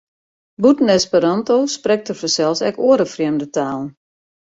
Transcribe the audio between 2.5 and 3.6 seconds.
ek oare frjemde